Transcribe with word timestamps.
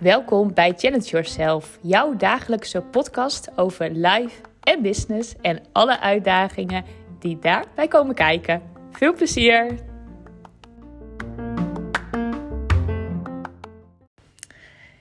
Welkom 0.00 0.54
bij 0.54 0.72
Challenge 0.76 1.04
Yourself, 1.04 1.78
jouw 1.82 2.16
dagelijkse 2.16 2.80
podcast 2.80 3.58
over 3.58 3.90
life 3.90 4.40
en 4.60 4.82
business 4.82 5.34
en 5.40 5.62
alle 5.72 6.00
uitdagingen 6.00 6.84
die 7.18 7.38
daarbij 7.38 7.88
komen 7.88 8.14
kijken. 8.14 8.62
Veel 8.90 9.14
plezier! 9.14 9.78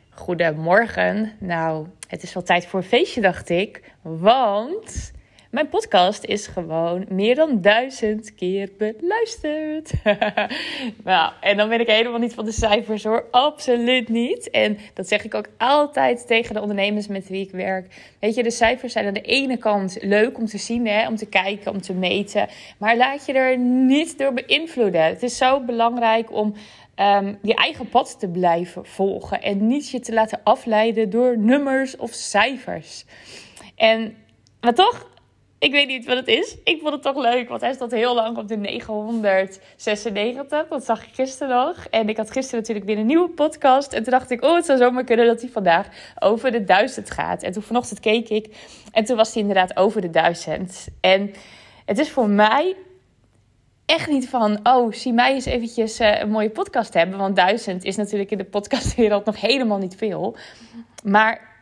Goedemorgen. 0.09 1.31
Nou, 1.39 1.87
het 2.07 2.23
is 2.23 2.33
wel 2.33 2.43
tijd 2.43 2.65
voor 2.65 2.79
een 2.79 2.85
feestje, 2.85 3.21
dacht 3.21 3.49
ik. 3.49 3.93
Want 4.01 5.13
mijn 5.55 5.69
podcast 5.69 6.23
is 6.23 6.47
gewoon 6.47 7.05
meer 7.09 7.35
dan 7.35 7.61
duizend 7.61 8.35
keer 8.35 8.69
beluisterd. 8.77 9.91
nou, 11.03 11.31
en 11.41 11.57
dan 11.57 11.69
ben 11.69 11.79
ik 11.79 11.87
helemaal 11.87 12.19
niet 12.19 12.33
van 12.33 12.45
de 12.45 12.51
cijfers 12.51 13.03
hoor. 13.03 13.25
Absoluut 13.31 14.09
niet. 14.09 14.49
En 14.49 14.77
dat 14.93 15.07
zeg 15.07 15.23
ik 15.23 15.33
ook 15.33 15.47
altijd 15.57 16.27
tegen 16.27 16.53
de 16.53 16.61
ondernemers 16.61 17.07
met 17.07 17.27
wie 17.27 17.45
ik 17.45 17.51
werk. 17.51 18.15
Weet 18.19 18.35
je, 18.35 18.43
de 18.43 18.51
cijfers 18.51 18.93
zijn 18.93 19.05
aan 19.05 19.13
de 19.13 19.21
ene 19.21 19.57
kant 19.57 19.97
leuk 20.01 20.37
om 20.37 20.45
te 20.45 20.57
zien, 20.57 20.87
hè, 20.87 21.07
om 21.07 21.15
te 21.15 21.25
kijken, 21.29 21.71
om 21.71 21.81
te 21.81 21.93
meten. 21.93 22.47
Maar 22.77 22.97
laat 22.97 23.25
je 23.25 23.33
er 23.33 23.57
niet 23.57 24.17
door 24.17 24.33
beïnvloeden. 24.33 25.03
Het 25.03 25.23
is 25.23 25.37
zo 25.37 25.61
belangrijk 25.61 26.31
om 26.31 26.53
um, 26.99 27.37
je 27.41 27.55
eigen 27.55 27.89
pad 27.89 28.19
te 28.19 28.27
blijven 28.27 28.85
volgen. 28.85 29.41
En 29.41 29.67
niet 29.67 29.89
je 29.89 29.99
te 29.99 30.13
laten 30.13 30.39
afleiden 30.43 31.09
door 31.09 31.37
nummers 31.37 31.97
of 31.97 32.13
cijfers. 32.13 33.05
En, 33.75 34.15
maar 34.61 34.73
toch, 34.73 35.13
ik 35.59 35.71
weet 35.71 35.87
niet 35.87 36.05
wat 36.05 36.17
het 36.17 36.27
is. 36.27 36.57
Ik 36.63 36.79
vond 36.79 36.93
het 36.93 37.01
toch 37.01 37.17
leuk, 37.17 37.49
want 37.49 37.61
hij 37.61 37.73
stond 37.73 37.91
heel 37.91 38.15
lang 38.15 38.37
op 38.37 38.47
de 38.47 38.57
996. 38.57 40.67
Dat 40.67 40.85
zag 40.85 41.07
ik 41.07 41.13
gisteren 41.13 41.55
nog. 41.55 41.85
En 41.89 42.09
ik 42.09 42.17
had 42.17 42.31
gisteren 42.31 42.59
natuurlijk 42.59 42.85
weer 42.85 42.97
een 42.97 43.05
nieuwe 43.05 43.29
podcast. 43.29 43.93
En 43.93 44.03
toen 44.03 44.11
dacht 44.11 44.31
ik, 44.31 44.43
oh, 44.43 44.55
het 44.55 44.65
zou 44.65 44.77
zomaar 44.77 45.03
kunnen 45.03 45.25
dat 45.25 45.41
hij 45.41 45.49
vandaag 45.49 45.87
over 46.19 46.51
de 46.51 46.63
1000 46.63 47.11
gaat. 47.11 47.43
En 47.43 47.51
toen 47.51 47.63
vanochtend 47.63 47.99
keek 47.99 48.29
ik. 48.29 48.55
En 48.91 49.05
toen 49.05 49.17
was 49.17 49.33
hij 49.33 49.41
inderdaad 49.41 49.77
over 49.77 50.01
de 50.01 50.09
1000. 50.09 50.87
En 51.01 51.33
het 51.85 51.99
is 51.99 52.09
voor 52.09 52.29
mij 52.29 52.75
echt 53.85 54.09
niet 54.09 54.29
van, 54.29 54.59
oh, 54.63 54.93
zie 54.93 55.13
mij 55.13 55.33
eens 55.33 55.45
eventjes 55.45 55.99
uh, 55.99 56.19
een 56.19 56.29
mooie 56.29 56.49
podcast 56.49 56.93
hebben. 56.93 57.17
Want 57.17 57.35
duizend 57.35 57.83
is 57.83 57.95
natuurlijk 57.95 58.31
in 58.31 58.37
de 58.37 58.43
podcastwereld 58.43 59.25
nog 59.31 59.41
helemaal 59.41 59.77
niet 59.77 59.95
veel. 59.95 60.37
Maar 61.03 61.54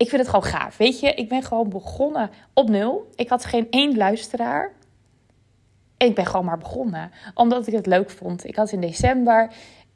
ik 0.00 0.08
vind 0.08 0.20
het 0.20 0.30
gewoon 0.30 0.44
gaaf. 0.44 0.76
Weet 0.76 1.00
je, 1.00 1.14
ik 1.14 1.28
ben 1.28 1.42
gewoon 1.42 1.68
begonnen 1.68 2.30
op 2.54 2.68
nul. 2.68 3.10
Ik 3.14 3.28
had 3.28 3.44
geen 3.44 3.66
één 3.70 3.96
luisteraar. 3.96 4.72
En 5.96 6.06
ik 6.08 6.14
ben 6.14 6.26
gewoon 6.26 6.44
maar 6.44 6.58
begonnen. 6.58 7.10
Omdat 7.34 7.66
ik 7.66 7.72
het 7.74 7.86
leuk 7.86 8.10
vond. 8.10 8.44
Ik 8.44 8.56
had 8.56 8.72
in 8.72 8.80
december. 8.80 9.48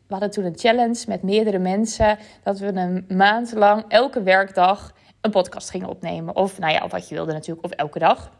We 0.07 0.13
hadden 0.13 0.31
toen 0.31 0.45
een 0.45 0.59
challenge 0.59 1.05
met 1.09 1.23
meerdere 1.23 1.59
mensen. 1.59 2.19
Dat 2.43 2.59
we 2.59 2.67
een 2.67 3.05
maand 3.09 3.53
lang 3.53 3.85
elke 3.89 4.23
werkdag 4.23 4.95
een 5.21 5.31
podcast 5.31 5.71
gingen 5.71 5.89
opnemen. 5.89 6.37
Of 6.37 6.59
nou 6.59 6.73
ja, 6.73 6.89
wat 6.89 7.09
je 7.09 7.15
wilde 7.15 7.33
natuurlijk. 7.33 7.67
Of 7.67 7.73
elke 7.73 7.99
dag. 7.99 8.31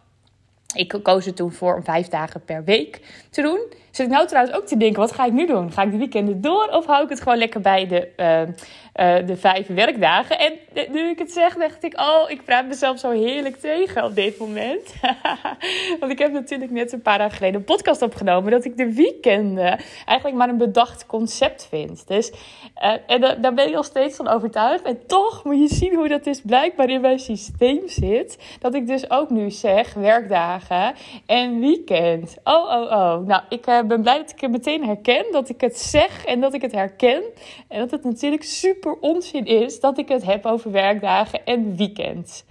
Ik 0.75 0.99
koos 1.03 1.27
er 1.27 1.35
toen 1.35 1.53
voor 1.53 1.75
om 1.75 1.85
vijf 1.85 2.09
dagen 2.09 2.45
per 2.45 2.65
week 2.65 3.01
te 3.31 3.43
doen. 3.43 3.61
Zit 3.91 4.07
ik 4.07 4.13
nou 4.13 4.27
trouwens 4.27 4.57
ook 4.57 4.67
te 4.67 4.77
denken, 4.77 5.01
wat 5.01 5.13
ga 5.13 5.25
ik 5.25 5.33
nu 5.33 5.47
doen? 5.47 5.73
Ga 5.73 5.83
ik 5.83 5.91
de 5.91 5.97
weekenden 5.97 6.41
door 6.41 6.67
of 6.67 6.87
hou 6.87 7.05
ik 7.05 7.09
het 7.09 7.21
gewoon 7.21 7.39
lekker 7.39 7.61
bij 7.61 7.87
de, 7.87 8.09
uh, 8.17 8.41
uh, 8.41 9.27
de 9.27 9.37
vijf 9.37 9.67
werkdagen? 9.67 10.39
En 10.39 10.53
nu 10.93 11.09
ik 11.09 11.19
het 11.19 11.33
zeg, 11.33 11.55
dacht 11.57 11.85
ik, 11.85 12.01
oh, 12.01 12.31
ik 12.31 12.45
praat 12.45 12.67
mezelf 12.67 12.99
zo 12.99 13.11
heerlijk 13.11 13.57
tegen 13.57 14.05
op 14.05 14.15
dit 14.15 14.39
moment. 14.39 14.95
Want 16.01 16.13
ik 16.13 16.19
heb 16.19 16.33
natuurlijk 16.33 16.71
net 16.71 16.93
een 16.93 17.03
paar 17.03 17.19
dagen 17.19 17.37
geleden 17.37 17.61
een 17.61 17.67
podcast 17.67 18.03
opgenomen 18.03 18.51
dat 18.51 18.65
ik 18.65 18.77
de 18.77 18.93
weekenden 18.93 19.81
eigenlijk 20.07 20.39
maar 20.39 20.49
een 20.49 20.59
bedacht 20.59 21.07
concept 21.07 21.67
vind. 21.69 22.09
Dus 22.09 22.33
uh, 22.83 22.93
en 23.07 23.21
daar 23.21 23.55
ben 23.55 23.67
ik 23.67 23.75
nog 23.75 23.85
steeds 23.85 24.17
van 24.17 24.29
overtuigd. 24.29 24.85
En 24.85 25.07
toch 25.07 25.45
moet 25.45 25.71
je 25.71 25.75
zien 25.75 25.95
hoe 25.95 26.09
dat 26.09 26.25
dus 26.25 26.41
blijkbaar 26.41 26.89
in 26.89 27.01
mijn 27.01 27.19
systeem 27.19 27.83
zit. 27.87 28.39
Dat 28.61 28.75
ik 28.75 28.87
dus 28.87 29.11
ook 29.11 29.31
nu 29.31 29.51
zeg 29.51 29.95
werkdagen 29.95 30.64
en 31.27 31.61
weekend. 31.61 32.37
Oh, 32.45 32.55
oh, 32.55 32.91
oh. 32.91 33.27
Nou, 33.27 33.43
ik 33.49 33.65
heb 33.65 33.89
ben 33.89 34.03
blij 34.03 34.19
dat 34.19 34.31
ik 34.31 34.41
het 34.41 34.51
meteen 34.51 34.85
herken. 34.85 35.25
Dat 35.33 35.49
ik 35.49 35.61
het 35.61 35.79
zeg 35.79 36.25
en 36.25 36.41
dat 36.41 36.55
ik 36.55 36.63
het 36.63 36.73
herken. 36.73 37.23
En 37.69 37.79
dat 37.79 37.91
het 37.91 38.05
natuurlijk 38.05 38.43
super 38.43 38.97
onzin 39.01 39.47
is 39.47 39.81
dat 39.81 39.99
ik 39.99 40.09
het 40.09 40.25
heb 40.25 40.47
over 40.47 40.71
werkdagen 40.71 41.45
en 41.45 41.77
weekend. 41.77 42.45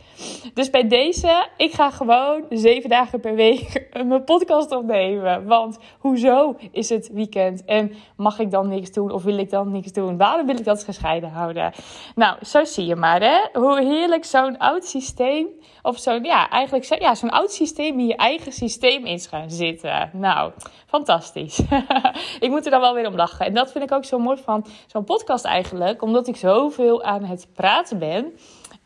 Dus 0.54 0.70
bij 0.70 0.88
deze, 0.88 1.48
ik 1.58 1.74
ga 1.74 1.92
gewoon 1.92 2.46
zeven 2.50 2.90
dagen 2.90 3.20
per 3.20 3.36
week 3.36 3.88
mijn 4.06 4.24
podcast 4.24 4.72
opnemen. 4.72 5.46
Want 5.46 5.78
hoezo 6.00 6.56
is 6.72 6.90
het 6.90 7.10
weekend? 7.14 7.66
En 7.66 7.92
mag 8.18 8.40
ik 8.40 8.52
dan 8.52 8.68
niks 8.68 8.92
doen 8.92 9.12
of 9.12 9.24
wil 9.24 9.38
ik 9.38 9.50
dan 9.50 9.72
niks 9.72 9.92
doen? 9.92 10.18
Waarom 10.18 10.46
wil 10.46 10.58
ik 10.58 10.66
dat 10.66 10.84
gescheiden 10.84 11.30
houden? 11.30 11.72
Nou, 12.16 12.38
zo 12.46 12.64
zie 12.64 12.86
je 12.86 12.96
maar 12.96 13.22
hè. 13.22 13.60
Hoe 13.60 13.82
heerlijk 13.82 14.26
zo'n 14.26 14.58
oud 14.58 14.86
systeem, 14.86 15.48
of 15.82 15.98
zo'n, 15.98 16.24
ja, 16.24 16.50
eigenlijk 16.50 17.00
ja, 17.00 17.16
zo'n 17.16 17.30
oud 17.30 17.52
systeem 17.52 18.00
in 18.00 18.08
je 18.08 18.16
eigen 18.16 18.52
systeem 18.52 19.06
is 19.06 19.28
gaan 19.28 19.50
zitten. 19.50 20.10
Nou, 20.14 20.52
fantastisch. 20.88 21.62
ik 22.40 22.50
moet 22.50 22.66
er 22.66 22.72
dan 22.72 22.82
wel 22.82 22.94
weer 22.94 23.08
om 23.08 23.16
lachen. 23.16 23.46
En 23.46 23.54
dat 23.54 23.72
vind 23.72 23.84
ik 23.84 23.92
ook 23.92 24.06
zo 24.06 24.20
mooi 24.20 24.38
van 24.38 24.66
zo'n 24.88 25.04
podcast 25.04 25.46
eigenlijk. 25.46 26.02
Omdat 26.02 26.28
ik 26.28 26.36
zoveel 26.36 27.04
aan 27.04 27.24
het 27.24 27.48
praten 27.54 28.00
ben. 28.00 28.34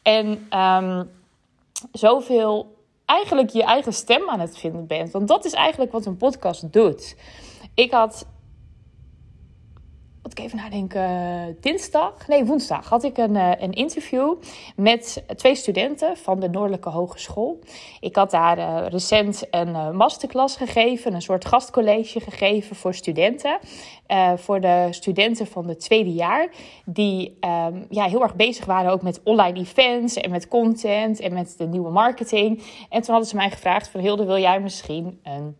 En 0.02 0.48
um, 0.60 1.10
zoveel 1.92 2.76
eigenlijk 3.06 3.50
je 3.50 3.64
eigen 3.64 3.94
stem 3.94 4.30
aan 4.30 4.40
het 4.40 4.58
vinden 4.58 4.88
bent. 4.88 5.12
Want 5.12 5.28
dat 5.28 5.46
is 5.46 5.54
eigenlijk 5.54 5.92
wat 5.92 6.06
een 6.06 6.18
podcast 6.18 6.74
doet. 6.74 7.16
Ik 7.74 7.92
had 7.92 8.26
ik 10.38 10.44
even 10.44 10.58
nadenken, 10.58 11.58
dinsdag, 11.62 12.28
nee 12.28 12.46
woensdag 12.46 12.90
had 12.90 13.03
ik 13.03 13.18
een, 13.18 13.36
eh, 13.36 13.52
een 13.58 13.72
interview 13.72 14.36
met 14.75 15.24
twee 15.36 15.56
studenten 15.56 16.18
van 16.18 16.40
de 16.40 16.50
Noordelijke 16.50 16.90
Hogeschool. 16.90 17.59
Ik 18.00 18.16
had 18.16 18.31
daar 18.31 18.58
uh, 18.58 18.86
recent 18.88 19.48
een 19.52 19.68
uh, 19.68 19.92
masterclass 19.92 20.56
gegeven, 20.56 21.14
een 21.14 21.22
soort 21.22 21.46
gastcollege 21.46 22.20
gegeven 22.20 22.75
voor 22.75 22.94
studenten. 22.94 23.59
voor 24.36 24.62
de 24.62 24.88
studenten 24.90 25.48
van 25.48 25.68
het 25.68 25.80
tweede 25.80 26.14
jaar, 26.14 26.50
die 26.86 27.38
um, 27.42 27.86
ja, 27.90 28.06
heel 28.06 28.22
erg 28.22 28.36
bezig 28.36 28.66
waren 28.66 28.92
ook 28.92 29.02
met 29.02 29.22
online 29.24 29.59
events 29.59 30.16
en 30.16 30.30
met 30.30 30.48
content 30.48 31.19
en 31.19 31.34
met 31.34 31.56
de 31.58 31.68
nieuwe 31.68 31.90
marketing. 31.92 32.64
En 32.90 33.02
toen 33.02 33.14
hadden 33.14 33.30
ze 33.30 33.36
mij 33.36 33.50
gevraagd 33.50 33.90
van 33.90 34.00
Hilde, 34.00 34.25
wil 34.25 34.38
jij 34.38 34.59
misschien 34.59 35.19
een 35.24 35.58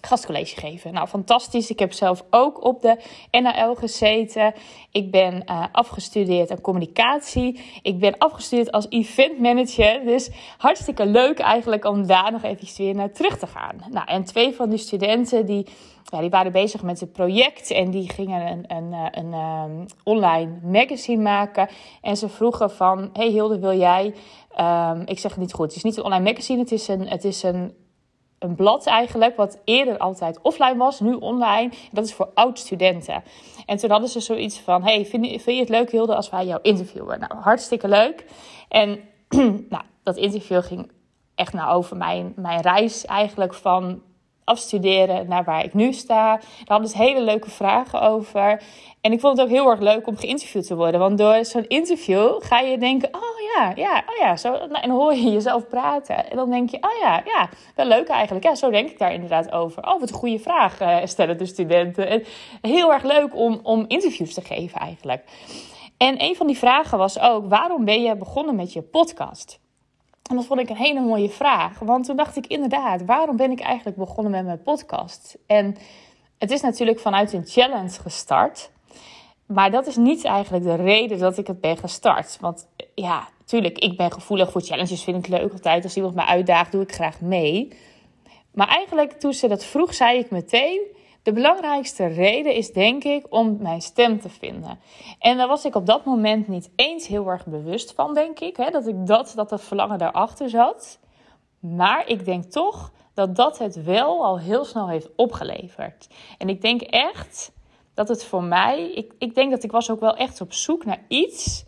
gastcollege 0.00 0.60
geven. 0.60 0.92
Nou, 0.92 1.06
fantastisch. 1.06 1.70
Ik 1.70 1.78
heb 1.78 1.92
zelf 1.92 2.24
ook 2.30 2.64
op 2.64 2.80
de 2.80 2.96
NAL 3.30 3.74
gezeten. 3.74 4.54
Ik 4.90 5.10
ben 5.10 5.42
uh, 5.46 5.64
afgestudeerd 5.72 6.50
aan 6.50 6.60
communicatie. 6.60 7.60
Ik 7.82 7.98
ben 7.98 8.18
afgestudeerd 8.18 8.72
als 8.72 8.86
event 8.88 9.38
manager. 9.38 10.04
Dus 10.04 10.30
hartstikke 10.58 11.06
leuk 11.06 11.38
eigenlijk 11.38 11.84
om 11.84 12.06
daar 12.06 12.32
nog 12.32 12.42
even 12.42 12.68
weer 12.76 12.94
naar 12.94 13.12
terug 13.12 13.38
te 13.38 13.46
gaan. 13.46 13.76
Nou, 13.90 14.06
en 14.06 14.24
twee 14.24 14.54
van 14.54 14.68
die 14.68 14.78
studenten 14.78 15.46
die, 15.46 15.66
ja, 16.04 16.20
die 16.20 16.30
waren 16.30 16.52
bezig 16.52 16.82
met 16.82 17.00
het 17.00 17.12
project 17.12 17.70
en 17.70 17.90
die 17.90 18.08
gingen 18.08 18.46
een, 18.46 18.64
een, 18.76 18.92
eh, 18.92 19.06
een, 19.10 19.32
een 19.32 19.70
um, 19.70 19.86
online 20.04 20.58
magazine 20.62 21.22
maken. 21.22 21.68
En 22.02 22.16
ze 22.16 22.28
vroegen 22.28 22.70
van, 22.70 23.10
hey 23.12 23.28
Hilde, 23.28 23.58
wil 23.58 23.78
jij... 23.78 24.14
Um, 24.60 25.02
ik 25.06 25.18
zeg 25.18 25.30
het 25.30 25.40
niet 25.40 25.52
goed. 25.52 25.66
Het 25.66 25.76
is 25.76 25.82
niet 25.82 25.96
een 25.96 26.04
online 26.04 26.24
magazine. 26.24 26.58
Het 26.58 26.72
is 26.72 26.88
een, 26.88 27.08
het 27.08 27.24
is 27.24 27.42
een 27.42 27.74
een 28.40 28.54
blad 28.54 28.86
eigenlijk, 28.86 29.36
wat 29.36 29.58
eerder 29.64 29.98
altijd 29.98 30.38
offline 30.42 30.76
was, 30.76 31.00
nu 31.00 31.14
online. 31.14 31.70
Dat 31.92 32.04
is 32.04 32.14
voor 32.14 32.30
oud-studenten. 32.34 33.22
En 33.66 33.76
toen 33.76 33.90
hadden 33.90 34.08
ze 34.08 34.20
zoiets 34.20 34.58
van: 34.58 34.82
Hey, 34.82 35.06
vind, 35.06 35.26
vind 35.26 35.44
je 35.44 35.60
het 35.60 35.68
leuk, 35.68 35.90
Hilde, 35.90 36.14
als 36.14 36.30
wij 36.30 36.46
jou 36.46 36.58
interviewen? 36.62 37.20
Nou, 37.20 37.34
hartstikke 37.34 37.88
leuk. 37.88 38.24
En 38.68 39.00
nou, 39.68 39.82
dat 40.02 40.16
interview 40.16 40.62
ging 40.62 40.90
echt 41.34 41.52
nou 41.52 41.72
over 41.72 41.96
mijn, 41.96 42.32
mijn 42.36 42.60
reis 42.60 43.04
eigenlijk 43.04 43.54
van 43.54 44.02
afstuderen 44.50 45.28
naar 45.28 45.44
waar 45.44 45.64
ik 45.64 45.74
nu 45.74 45.92
sta. 45.92 46.36
Daar 46.36 46.64
hadden 46.64 46.88
ze 46.88 46.96
hele 46.96 47.20
leuke 47.20 47.50
vragen 47.50 48.00
over. 48.00 48.62
En 49.00 49.12
ik 49.12 49.20
vond 49.20 49.36
het 49.36 49.46
ook 49.46 49.52
heel 49.52 49.70
erg 49.70 49.80
leuk 49.80 50.06
om 50.06 50.16
geïnterviewd 50.16 50.66
te 50.66 50.76
worden. 50.76 51.00
Want 51.00 51.18
door 51.18 51.44
zo'n 51.44 51.68
interview 51.68 52.42
ga 52.42 52.60
je 52.60 52.78
denken: 52.78 53.08
oh 53.14 53.56
ja, 53.56 53.72
ja, 53.76 54.04
oh 54.06 54.16
ja. 54.20 54.36
Zo, 54.36 54.50
nou, 54.50 54.80
en 54.80 54.90
hoor 54.90 55.14
je 55.14 55.30
jezelf 55.30 55.68
praten. 55.68 56.30
En 56.30 56.36
dan 56.36 56.50
denk 56.50 56.70
je: 56.70 56.76
oh 56.76 56.98
ja, 57.02 57.22
ja, 57.24 57.48
wel 57.74 57.86
leuk 57.86 58.08
eigenlijk. 58.08 58.44
Ja, 58.44 58.54
zo 58.54 58.70
denk 58.70 58.90
ik 58.90 58.98
daar 58.98 59.12
inderdaad 59.12 59.52
over. 59.52 59.82
Oh, 59.82 60.00
wat 60.00 60.08
een 60.08 60.14
goede 60.14 60.38
vraag 60.38 60.80
uh, 60.80 60.96
stellen 61.04 61.38
de 61.38 61.46
studenten. 61.46 62.08
En 62.08 62.24
heel 62.60 62.92
erg 62.92 63.02
leuk 63.02 63.36
om, 63.36 63.60
om 63.62 63.84
interviews 63.88 64.34
te 64.34 64.42
geven 64.42 64.80
eigenlijk. 64.80 65.24
En 65.96 66.22
een 66.22 66.36
van 66.36 66.46
die 66.46 66.58
vragen 66.58 66.98
was 66.98 67.18
ook: 67.18 67.48
waarom 67.48 67.84
ben 67.84 68.02
je 68.02 68.16
begonnen 68.16 68.54
met 68.54 68.72
je 68.72 68.82
podcast? 68.82 69.59
En 70.30 70.36
dat 70.36 70.44
vond 70.46 70.60
ik 70.60 70.68
een 70.70 70.76
hele 70.76 71.00
mooie 71.00 71.28
vraag. 71.28 71.78
Want 71.78 72.04
toen 72.04 72.16
dacht 72.16 72.36
ik 72.36 72.46
inderdaad, 72.46 73.04
waarom 73.04 73.36
ben 73.36 73.50
ik 73.50 73.60
eigenlijk 73.60 73.96
begonnen 73.96 74.32
met 74.32 74.44
mijn 74.44 74.62
podcast? 74.62 75.38
En 75.46 75.76
het 76.38 76.50
is 76.50 76.60
natuurlijk 76.60 77.00
vanuit 77.00 77.32
een 77.32 77.46
challenge 77.46 78.00
gestart. 78.00 78.70
Maar 79.46 79.70
dat 79.70 79.86
is 79.86 79.96
niet 79.96 80.24
eigenlijk 80.24 80.64
de 80.64 80.74
reden 80.74 81.18
dat 81.18 81.38
ik 81.38 81.46
het 81.46 81.60
ben 81.60 81.76
gestart. 81.76 82.38
Want 82.40 82.68
ja, 82.94 83.28
natuurlijk, 83.38 83.78
ik 83.78 83.96
ben 83.96 84.12
gevoelig 84.12 84.50
voor 84.50 84.62
challenges. 84.62 85.04
Vind 85.04 85.26
ik 85.26 85.38
leuk 85.38 85.52
altijd. 85.52 85.84
Als 85.84 85.96
iemand 85.96 86.14
me 86.14 86.24
uitdaagt, 86.24 86.72
doe 86.72 86.82
ik 86.82 86.92
graag 86.92 87.20
mee. 87.20 87.72
Maar 88.54 88.68
eigenlijk 88.68 89.12
toen 89.12 89.32
ze 89.32 89.48
dat 89.48 89.64
vroeg, 89.64 89.94
zei 89.94 90.18
ik 90.18 90.30
meteen 90.30 90.80
de 91.22 91.32
belangrijkste 91.32 92.06
reden 92.06 92.54
is 92.54 92.72
denk 92.72 93.04
ik 93.04 93.26
om 93.28 93.56
mijn 93.60 93.80
stem 93.80 94.20
te 94.20 94.28
vinden. 94.28 94.78
En 95.18 95.36
daar 95.36 95.48
was 95.48 95.64
ik 95.64 95.74
op 95.74 95.86
dat 95.86 96.04
moment 96.04 96.48
niet 96.48 96.70
eens 96.76 97.06
heel 97.06 97.28
erg 97.28 97.46
bewust 97.46 97.92
van, 97.92 98.14
denk 98.14 98.40
ik. 98.40 98.56
Hè, 98.56 98.70
dat 98.70 98.86
ik 98.86 99.06
dat, 99.06 99.32
dat 99.36 99.62
verlangen 99.62 99.98
daarachter 99.98 100.48
zat. 100.48 100.98
Maar 101.58 102.08
ik 102.08 102.24
denk 102.24 102.44
toch 102.44 102.92
dat 103.14 103.36
dat 103.36 103.58
het 103.58 103.82
wel 103.84 104.24
al 104.24 104.38
heel 104.38 104.64
snel 104.64 104.88
heeft 104.88 105.08
opgeleverd. 105.16 106.08
En 106.38 106.48
ik 106.48 106.60
denk 106.60 106.80
echt 106.80 107.52
dat 107.94 108.08
het 108.08 108.24
voor 108.24 108.42
mij, 108.42 108.92
ik, 108.92 109.12
ik 109.18 109.34
denk 109.34 109.50
dat 109.50 109.62
ik 109.62 109.70
was 109.70 109.90
ook 109.90 110.00
wel 110.00 110.16
echt 110.16 110.40
op 110.40 110.52
zoek 110.52 110.84
naar 110.84 111.04
iets 111.08 111.64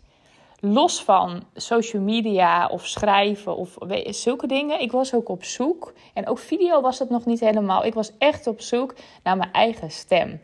los 0.65 1.03
van 1.03 1.43
social 1.55 2.01
media 2.01 2.67
of 2.67 2.85
schrijven 2.87 3.55
of 3.55 3.77
zulke 4.09 4.47
dingen. 4.47 4.81
Ik 4.81 4.91
was 4.91 5.13
ook 5.13 5.29
op 5.29 5.43
zoek. 5.43 5.93
En 6.13 6.27
ook 6.27 6.39
video 6.39 6.81
was 6.81 6.99
het 6.99 7.09
nog 7.09 7.25
niet 7.25 7.39
helemaal. 7.39 7.85
Ik 7.85 7.93
was 7.93 8.11
echt 8.17 8.47
op 8.47 8.61
zoek 8.61 8.95
naar 9.23 9.37
mijn 9.37 9.51
eigen 9.51 9.91
stem. 9.91 10.41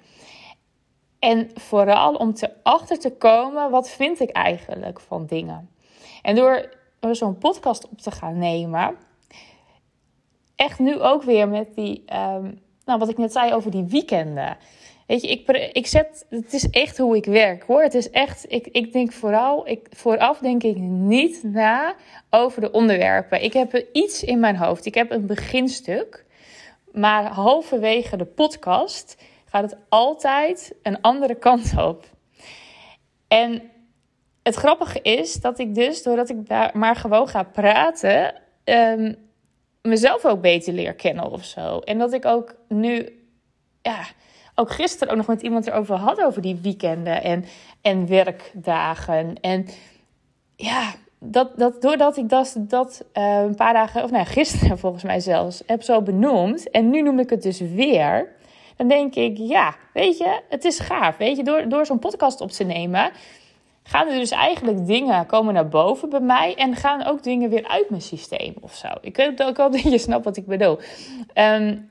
En 1.20 1.50
vooral 1.54 2.16
om 2.16 2.34
te 2.34 2.52
achter 2.64 3.00
te 3.00 3.12
komen, 3.12 3.70
wat 3.70 3.90
vind 3.90 4.20
ik 4.20 4.30
eigenlijk 4.30 5.00
van 5.00 5.26
dingen? 5.26 5.70
En 6.22 6.36
door, 6.36 6.70
zo'n 7.12 7.38
podcast 7.38 7.90
op 7.90 7.98
te 7.98 8.12
gaan 8.12 8.38
nemen, 8.38 8.98
echt 10.56 10.80
nu 10.80 11.00
ook 11.00 11.24
weer 11.24 11.48
met 11.48 11.76
die, 11.76 12.04
um, 12.16 12.62
nou 12.86 13.00
wat 13.00 13.10
ik 13.10 13.18
net 13.18 13.32
zei 13.32 13.54
over 13.54 13.72
die 13.72 13.84
weekenden. 13.84 14.58
Weet 15.10 15.22
je, 15.22 15.28
ik, 15.28 15.50
ik 15.74 15.88
zet, 15.88 16.26
het 16.30 16.54
is 16.54 16.70
echt 16.70 16.98
hoe 16.98 17.16
ik 17.16 17.26
werk 17.26 17.64
hoor. 17.64 17.82
Het 17.82 17.94
is 17.94 18.10
echt, 18.10 18.46
ik, 18.48 18.68
ik 18.68 18.94
denk 18.94 19.12
vooral, 19.12 19.68
ik, 19.68 19.88
vooraf 19.90 20.40
denk 20.40 20.64
ik 20.64 20.78
niet 20.78 21.44
na 21.44 21.96
over 22.30 22.62
de 22.62 22.72
onderwerpen. 22.72 23.44
Ik 23.44 23.54
heb 23.54 23.86
iets 23.92 24.24
in 24.24 24.40
mijn 24.40 24.56
hoofd. 24.56 24.86
Ik 24.86 24.94
heb 24.94 25.12
een 25.12 25.26
beginstuk. 25.26 26.26
Maar 26.92 27.24
halverwege 27.24 28.18
de 28.18 28.26
podcast 28.26 29.18
gaat 29.46 29.72
het 29.72 29.78
altijd 29.90 30.76
een 30.84 31.02
andere 31.02 31.36
kant 31.36 31.74
op. 31.78 32.06
En 33.28 33.72
het 34.44 34.56
grappige 34.56 35.02
is 35.02 35.34
dat 35.34 35.60
ik 35.60 35.76
dus, 35.76 36.04
doordat 36.04 36.30
ik 36.30 36.48
daar 36.48 36.78
maar 36.78 36.96
gewoon 36.96 37.28
ga 37.28 37.44
praten, 37.44 38.42
um, 38.64 39.16
mezelf 39.82 40.26
ook 40.26 40.42
beter 40.42 40.74
leer 40.74 40.94
kennen 40.94 41.32
of 41.32 41.44
zo. 41.44 41.80
En 41.80 41.98
dat 41.98 42.14
ik 42.14 42.26
ook 42.26 42.56
nu, 42.68 43.24
ja, 43.82 44.06
ook 44.60 44.72
gisteren 44.72 45.10
ook 45.10 45.18
nog 45.18 45.28
met 45.28 45.42
iemand 45.42 45.68
erover 45.68 45.96
had, 45.96 46.22
over 46.22 46.42
die 46.42 46.60
weekenden 46.62 47.24
en, 47.24 47.46
en 47.82 48.08
werkdagen. 48.08 49.36
En 49.42 49.68
ja, 50.56 50.94
dat, 51.20 51.58
dat, 51.58 51.82
doordat 51.82 52.18
ik 52.18 52.30
dat, 52.30 52.56
dat 52.58 53.06
uh, 53.14 53.42
een 53.42 53.56
paar 53.56 53.74
dagen, 53.74 54.04
of 54.04 54.12
nou 54.12 54.26
gisteren 54.26 54.80
volgens 54.86 55.04
mij 55.04 55.20
zelfs, 55.20 55.64
heb 55.66 55.84
zo 55.84 56.02
benoemd. 56.02 56.70
En 56.70 56.90
nu 56.90 57.02
noem 57.02 57.20
ik 57.20 57.30
het 57.30 57.42
dus 57.42 57.60
weer. 57.60 58.38
Dan 58.76 58.88
denk 58.88 59.16
ik, 59.16 59.38
ja, 59.38 59.76
weet 59.94 60.18
je, 60.18 60.42
het 60.50 60.66
is 60.66 60.80
gaaf. 60.80 61.18
Weet 61.18 61.38
je, 61.38 61.44
door, 61.44 61.70
door 61.70 61.86
zo'n 61.86 62.00
podcast 62.00 62.42
op 62.42 62.52
te 62.52 62.64
nemen, 62.64 63.12
gaan 63.84 64.08
er 64.08 64.20
dus 64.20 64.32
eigenlijk 64.32 64.88
dingen 64.88 65.26
komen 65.26 65.54
naar 65.54 65.68
boven 65.68 66.10
bij 66.10 66.20
mij. 66.20 66.56
En 66.56 66.76
gaan 66.76 67.06
ook 67.06 67.24
dingen 67.24 67.50
weer 67.50 67.68
uit 67.68 67.90
mijn 67.90 68.02
systeem 68.02 68.54
of 68.62 68.76
zo. 68.76 68.88
Ik 69.02 69.16
weet 69.16 69.44
ook 69.44 69.60
al 69.60 69.72
dat 69.72 69.82
je 69.82 69.98
snapt 69.98 70.26
wat 70.26 70.38
ik 70.38 70.46
bedoel. 70.46 70.80
Um, 71.34 71.90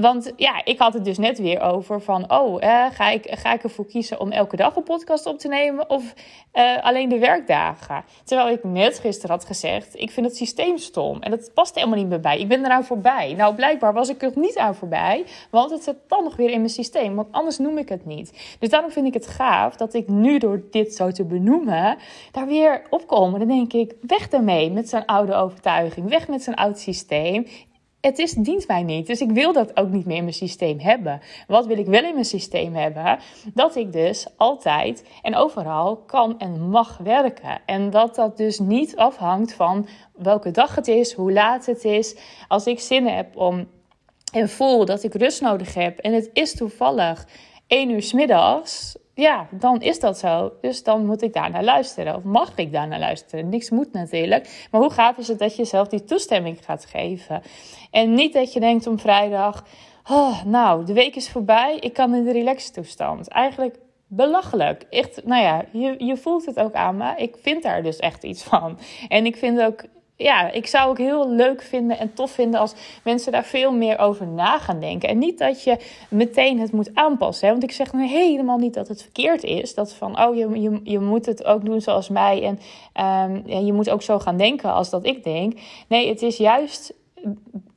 want 0.00 0.32
ja, 0.36 0.64
ik 0.64 0.78
had 0.78 0.94
het 0.94 1.04
dus 1.04 1.18
net 1.18 1.38
weer 1.38 1.60
over 1.60 2.00
van, 2.00 2.32
oh, 2.32 2.62
eh, 2.62 2.86
ga, 2.92 3.10
ik, 3.10 3.26
ga 3.30 3.52
ik 3.52 3.62
ervoor 3.62 3.86
kiezen 3.86 4.20
om 4.20 4.30
elke 4.30 4.56
dag 4.56 4.76
een 4.76 4.82
podcast 4.82 5.26
op 5.26 5.38
te 5.38 5.48
nemen 5.48 5.90
of 5.90 6.14
uh, 6.54 6.82
alleen 6.82 7.08
de 7.08 7.18
werkdagen? 7.18 8.04
Terwijl 8.24 8.48
ik 8.50 8.64
net 8.64 8.98
gisteren 8.98 9.30
had 9.30 9.44
gezegd, 9.44 10.00
ik 10.00 10.10
vind 10.10 10.26
het 10.26 10.36
systeem 10.36 10.76
stom 10.76 11.22
en 11.22 11.30
dat 11.30 11.50
past 11.54 11.74
helemaal 11.74 11.98
niet 11.98 12.08
meer 12.08 12.20
bij. 12.20 12.38
Ik 12.38 12.48
ben 12.48 12.64
eraan 12.64 12.84
voorbij. 12.84 13.34
Nou, 13.36 13.54
blijkbaar 13.54 13.92
was 13.92 14.08
ik 14.08 14.22
er 14.22 14.32
niet 14.34 14.58
aan 14.58 14.74
voorbij, 14.74 15.24
want 15.50 15.70
het 15.70 15.82
zit 15.82 15.96
dan 16.06 16.24
nog 16.24 16.36
weer 16.36 16.50
in 16.50 16.58
mijn 16.58 16.72
systeem, 16.72 17.14
want 17.14 17.28
anders 17.30 17.58
noem 17.58 17.78
ik 17.78 17.88
het 17.88 18.06
niet. 18.06 18.56
Dus 18.58 18.68
daarom 18.68 18.90
vind 18.90 19.06
ik 19.06 19.14
het 19.14 19.26
gaaf 19.26 19.76
dat 19.76 19.94
ik 19.94 20.08
nu 20.08 20.38
door 20.38 20.62
dit 20.70 20.94
zo 20.94 21.10
te 21.10 21.24
benoemen, 21.24 21.96
daar 22.32 22.46
weer 22.46 22.82
opkom. 22.90 23.38
Dan 23.38 23.48
denk 23.48 23.72
ik, 23.72 23.94
weg 24.00 24.28
ermee 24.28 24.70
met 24.70 24.88
zo'n 24.88 25.06
oude 25.06 25.34
overtuiging, 25.34 26.08
weg 26.08 26.28
met 26.28 26.42
zo'n 26.42 26.54
oud 26.54 26.78
systeem 26.78 27.46
het 28.00 28.18
is, 28.18 28.32
dient 28.32 28.66
mij 28.66 28.82
niet. 28.82 29.06
Dus 29.06 29.20
ik 29.20 29.30
wil 29.30 29.52
dat 29.52 29.76
ook 29.76 29.88
niet 29.88 30.06
meer 30.06 30.16
in 30.16 30.22
mijn 30.22 30.34
systeem 30.34 30.78
hebben. 30.78 31.20
Wat 31.46 31.66
wil 31.66 31.78
ik 31.78 31.86
wel 31.86 32.04
in 32.04 32.12
mijn 32.12 32.24
systeem 32.24 32.74
hebben? 32.74 33.18
Dat 33.54 33.76
ik 33.76 33.92
dus 33.92 34.26
altijd 34.36 35.04
en 35.22 35.34
overal 35.34 35.96
kan 35.96 36.38
en 36.38 36.68
mag 36.68 36.98
werken. 36.98 37.60
En 37.66 37.90
dat 37.90 38.14
dat 38.14 38.36
dus 38.36 38.58
niet 38.58 38.96
afhangt 38.96 39.52
van 39.52 39.86
welke 40.12 40.50
dag 40.50 40.74
het 40.74 40.88
is, 40.88 41.12
hoe 41.12 41.32
laat 41.32 41.66
het 41.66 41.84
is. 41.84 42.16
Als 42.48 42.66
ik 42.66 42.80
zin 42.80 43.06
heb 43.06 43.36
om 43.36 43.68
en 44.32 44.48
voel 44.48 44.84
dat 44.84 45.02
ik 45.02 45.14
rust 45.14 45.40
nodig 45.40 45.74
heb 45.74 45.98
en 45.98 46.12
het 46.12 46.30
is 46.32 46.54
toevallig 46.54 47.26
1 47.66 47.90
uur 47.90 48.02
s 48.02 48.12
middags, 48.12 48.96
ja, 49.18 49.48
dan 49.50 49.80
is 49.80 50.00
dat 50.00 50.18
zo. 50.18 50.52
Dus 50.60 50.82
dan 50.82 51.06
moet 51.06 51.22
ik 51.22 51.32
daar 51.32 51.50
naar 51.50 51.64
luisteren. 51.64 52.16
Of 52.16 52.22
mag 52.22 52.52
ik 52.56 52.72
daar 52.72 52.88
naar 52.88 52.98
luisteren? 52.98 53.48
Niks 53.48 53.70
moet 53.70 53.92
natuurlijk. 53.92 54.68
Maar 54.70 54.80
hoe 54.80 54.90
gaaf 54.90 55.16
is 55.16 55.28
het 55.28 55.38
dat 55.38 55.56
je 55.56 55.64
zelf 55.64 55.88
die 55.88 56.04
toestemming 56.04 56.58
gaat 56.64 56.84
geven? 56.84 57.42
En 57.90 58.14
niet 58.14 58.32
dat 58.32 58.52
je 58.52 58.60
denkt 58.60 58.86
om 58.86 58.98
vrijdag. 58.98 59.64
Oh, 60.10 60.44
nou, 60.44 60.84
de 60.84 60.92
week 60.92 61.16
is 61.16 61.30
voorbij. 61.30 61.76
Ik 61.80 61.92
kan 61.92 62.14
in 62.14 62.24
de 62.24 62.32
relaxed 62.32 62.74
toestand. 62.74 63.28
Eigenlijk 63.28 63.78
belachelijk. 64.06 64.82
Echt, 64.90 65.24
nou 65.24 65.42
ja, 65.42 65.64
je, 65.72 65.94
je 66.04 66.16
voelt 66.16 66.46
het 66.46 66.58
ook 66.58 66.74
aan 66.74 66.96
me. 66.96 67.14
Ik 67.16 67.36
vind 67.42 67.62
daar 67.62 67.82
dus 67.82 67.96
echt 67.96 68.24
iets 68.24 68.42
van. 68.42 68.78
En 69.08 69.26
ik 69.26 69.36
vind 69.36 69.60
ook 69.60 69.84
ja, 70.18 70.50
ik 70.50 70.66
zou 70.66 70.90
ook 70.90 70.98
heel 70.98 71.30
leuk 71.30 71.62
vinden 71.62 71.98
en 71.98 72.14
tof 72.14 72.30
vinden 72.30 72.60
als 72.60 72.74
mensen 73.04 73.32
daar 73.32 73.44
veel 73.44 73.72
meer 73.72 73.98
over 73.98 74.26
na 74.26 74.58
gaan 74.58 74.80
denken. 74.80 75.08
En 75.08 75.18
niet 75.18 75.38
dat 75.38 75.62
je 75.62 75.76
meteen 76.10 76.58
het 76.58 76.72
moet 76.72 76.94
aanpassen. 76.94 77.46
Hè? 77.46 77.52
Want 77.52 77.64
ik 77.64 77.72
zeg 77.72 77.92
nu 77.92 78.06
helemaal 78.06 78.58
niet 78.58 78.74
dat 78.74 78.88
het 78.88 79.02
verkeerd 79.02 79.42
is. 79.42 79.74
Dat 79.74 79.94
van, 79.94 80.20
oh, 80.22 80.36
je, 80.36 80.60
je, 80.60 80.80
je 80.82 80.98
moet 80.98 81.26
het 81.26 81.44
ook 81.44 81.64
doen 81.64 81.80
zoals 81.80 82.08
mij. 82.08 82.42
En 82.42 82.58
um, 83.30 83.64
je 83.64 83.72
moet 83.72 83.90
ook 83.90 84.02
zo 84.02 84.18
gaan 84.18 84.36
denken 84.36 84.72
als 84.72 84.90
dat 84.90 85.06
ik 85.06 85.24
denk. 85.24 85.58
Nee, 85.88 86.08
het 86.08 86.22
is 86.22 86.36
juist 86.36 86.94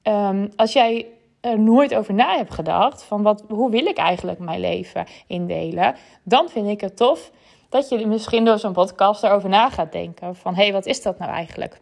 um, 0.04 0.50
als 0.56 0.74
jij 0.74 1.06
er 1.42 1.60
nooit 1.60 1.96
over 1.96 2.14
na 2.14 2.36
hebt 2.36 2.54
gedacht. 2.54 3.04
Van 3.04 3.22
wat, 3.22 3.44
hoe 3.50 3.70
wil 3.70 3.86
ik 3.86 3.98
eigenlijk 3.98 4.40
mijn 4.40 4.60
leven 4.60 5.06
indelen? 5.28 5.96
Dan 6.24 6.50
vind 6.50 6.68
ik 6.68 6.82
het 6.82 6.98
tof 6.98 7.32
dat 7.70 7.90
je 7.90 8.08
misschien 8.08 8.46
door 8.46 8.60
zo'n 8.60 8.74
podcast 8.74 9.24
erover 9.24 9.50
na 9.50 9.70
gaat 9.70 9.92
denken. 9.92 10.36
Van, 10.36 10.56
hé, 10.56 10.64
hey, 10.64 10.72
wat 10.72 10.86
is 10.86 11.02
dat 11.02 11.20
nou 11.20 11.32
eigenlijk? 11.32 11.80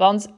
Want 0.00 0.28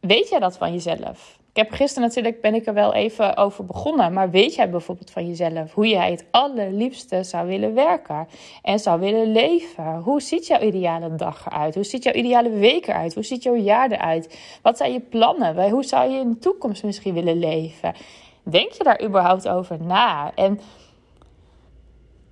weet 0.00 0.28
jij 0.28 0.38
dat 0.38 0.56
van 0.56 0.72
jezelf? 0.72 1.38
Ik 1.50 1.56
heb 1.56 1.70
gisteren 1.70 2.08
natuurlijk 2.08 2.40
ben 2.40 2.54
ik 2.54 2.66
er 2.66 2.74
wel 2.74 2.94
even 2.94 3.36
over 3.36 3.64
begonnen. 3.64 4.12
Maar 4.12 4.30
weet 4.30 4.54
jij 4.54 4.70
bijvoorbeeld 4.70 5.10
van 5.10 5.26
jezelf 5.26 5.72
hoe 5.72 5.88
jij 5.88 6.10
het 6.10 6.24
allerliefste 6.30 7.22
zou 7.22 7.46
willen 7.46 7.74
werken 7.74 8.28
en 8.62 8.78
zou 8.78 9.00
willen 9.00 9.32
leven? 9.32 9.98
Hoe 9.98 10.20
ziet 10.20 10.46
jouw 10.46 10.60
ideale 10.60 11.14
dag 11.14 11.46
eruit? 11.46 11.74
Hoe 11.74 11.84
ziet 11.84 12.02
jouw 12.02 12.12
ideale 12.12 12.50
week 12.50 12.86
eruit? 12.86 13.14
Hoe 13.14 13.22
ziet 13.22 13.42
jouw 13.42 13.56
jaar 13.56 13.90
eruit? 13.90 14.38
Wat 14.62 14.76
zijn 14.76 14.92
je 14.92 15.00
plannen? 15.00 15.70
Hoe 15.70 15.84
zou 15.84 16.10
je 16.10 16.18
in 16.18 16.28
de 16.28 16.38
toekomst 16.38 16.84
misschien 16.84 17.14
willen 17.14 17.38
leven? 17.38 17.94
Denk 18.42 18.72
je 18.72 18.84
daar 18.84 19.02
überhaupt 19.04 19.48
over 19.48 19.82
na? 19.82 20.32
En 20.34 20.60